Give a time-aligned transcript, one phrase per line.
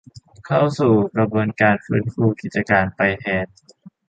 [0.45, 3.45] เข้าสู่กระบวนการฟื้นฟูกิจการไปแทน